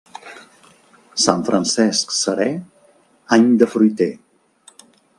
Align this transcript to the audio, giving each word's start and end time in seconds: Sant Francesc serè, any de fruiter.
Sant 1.25 1.43
Francesc 1.51 2.15
serè, 2.21 2.49
any 3.39 3.49
de 3.63 3.71
fruiter. 3.75 4.13